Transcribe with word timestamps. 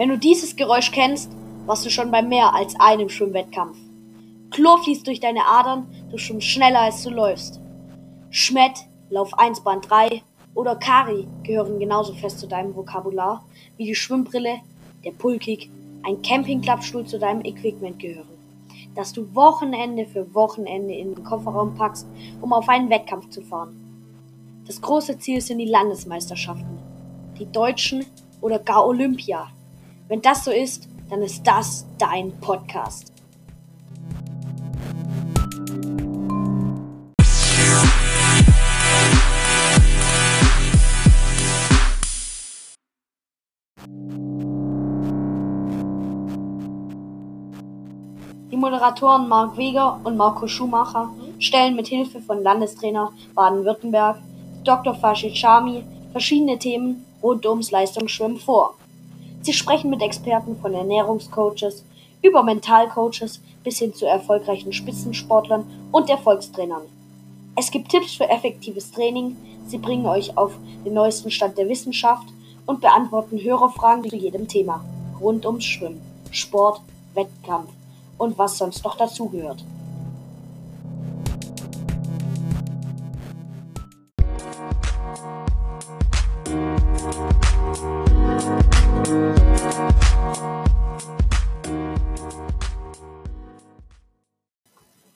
Wenn 0.00 0.08
du 0.08 0.16
dieses 0.16 0.56
Geräusch 0.56 0.92
kennst, 0.92 1.30
warst 1.66 1.84
du 1.84 1.90
schon 1.90 2.10
bei 2.10 2.22
mehr 2.22 2.54
als 2.54 2.74
einem 2.80 3.10
Schwimmwettkampf. 3.10 3.76
Chlor 4.50 4.82
fließt 4.82 5.06
durch 5.06 5.20
deine 5.20 5.44
Adern, 5.46 5.86
du 6.10 6.16
schwimmst 6.16 6.46
schneller 6.46 6.80
als 6.80 7.02
du 7.02 7.10
läufst. 7.10 7.60
Schmett, 8.30 8.78
Lauf 9.10 9.38
1 9.38 9.60
Bahn 9.60 9.82
3 9.82 10.22
oder 10.54 10.76
Kari 10.76 11.26
gehören 11.42 11.78
genauso 11.78 12.14
fest 12.14 12.40
zu 12.40 12.48
deinem 12.48 12.74
Vokabular 12.74 13.44
wie 13.76 13.84
die 13.84 13.94
Schwimmbrille, 13.94 14.60
der 15.04 15.12
Pulkig, 15.12 15.68
ein 16.02 16.22
Campingklappstuhl 16.22 17.04
zu 17.04 17.18
deinem 17.18 17.44
Equipment 17.44 17.98
gehören, 17.98 18.39
das 18.94 19.12
du 19.12 19.34
Wochenende 19.34 20.06
für 20.06 20.34
Wochenende 20.34 20.94
in 20.94 21.14
den 21.14 21.24
Kofferraum 21.24 21.74
packst, 21.74 22.06
um 22.40 22.52
auf 22.52 22.68
einen 22.68 22.90
Wettkampf 22.90 23.30
zu 23.30 23.42
fahren. 23.42 23.76
Das 24.66 24.80
große 24.80 25.18
Ziel 25.18 25.40
sind 25.40 25.58
die 25.58 25.66
Landesmeisterschaften, 25.66 26.78
die 27.38 27.50
Deutschen 27.50 28.04
oder 28.40 28.58
gar 28.58 28.86
Olympia. 28.86 29.48
Wenn 30.08 30.22
das 30.22 30.44
so 30.44 30.50
ist, 30.50 30.88
dann 31.08 31.22
ist 31.22 31.46
das 31.46 31.86
dein 31.98 32.32
Podcast. 32.40 33.12
Moderatoren 48.60 49.26
Marc 49.26 49.56
Weger 49.56 49.98
und 50.04 50.18
Marco 50.18 50.46
Schumacher 50.46 51.08
stellen 51.38 51.76
mit 51.76 51.86
Hilfe 51.86 52.20
von 52.20 52.42
Landestrainer 52.42 53.10
Baden-Württemberg 53.34 54.18
Dr. 54.64 54.94
Fashid 54.94 55.34
Shami 55.34 55.82
verschiedene 56.12 56.58
Themen 56.58 57.06
rund 57.22 57.46
ums 57.46 57.70
Leistungsschwimmen 57.70 58.36
vor. 58.36 58.74
Sie 59.40 59.54
sprechen 59.54 59.88
mit 59.88 60.02
Experten 60.02 60.60
von 60.60 60.74
Ernährungscoaches 60.74 61.86
über 62.20 62.42
Mentalcoaches 62.42 63.40
bis 63.64 63.78
hin 63.78 63.94
zu 63.94 64.04
erfolgreichen 64.04 64.74
Spitzensportlern 64.74 65.64
und 65.90 66.10
Erfolgstrainern. 66.10 66.82
Es 67.56 67.70
gibt 67.70 67.88
Tipps 67.88 68.12
für 68.12 68.28
effektives 68.28 68.92
Training, 68.92 69.38
sie 69.68 69.78
bringen 69.78 70.04
euch 70.04 70.36
auf 70.36 70.52
den 70.84 70.92
neuesten 70.92 71.30
Stand 71.30 71.56
der 71.56 71.70
Wissenschaft 71.70 72.28
und 72.66 72.82
beantworten 72.82 73.38
Hörerfragen 73.38 74.10
zu 74.10 74.16
jedem 74.16 74.46
Thema 74.48 74.84
rund 75.18 75.46
ums 75.46 75.64
Schwimmen, 75.64 76.02
Sport, 76.30 76.82
Wettkampf 77.14 77.70
und 78.20 78.36
was 78.36 78.58
sonst 78.58 78.84
noch 78.84 78.96
dazugehört. 78.96 79.64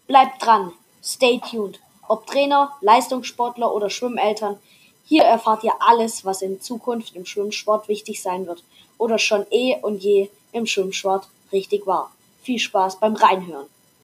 Bleibt 0.07 0.43
dran, 0.43 0.73
stay 1.03 1.41
tuned. 1.41 1.81
Ob 2.09 2.27
Trainer, 2.27 2.73
Leistungssportler 2.81 3.75
oder 3.75 3.91
Schwimmeltern, 3.91 4.59
hier 5.05 5.25
erfahrt 5.25 5.63
ihr 5.63 5.75
alles, 5.81 6.25
was 6.25 6.41
in 6.41 6.61
Zukunft 6.61 7.15
im 7.17 7.27
Schwimmsport 7.27 7.89
wichtig 7.89 8.23
sein 8.23 8.47
wird 8.47 8.65
oder 8.97 9.19
schon 9.19 9.45
eh 9.51 9.77
und 9.83 10.03
je 10.03 10.31
im 10.53 10.65
Schwimmsport 10.65 11.29
richtig 11.53 11.87
war. 11.87 12.11
Viel 12.45 12.59
Spaß 12.59 13.01
beim 13.01 13.15
Reinhören. 13.15 13.74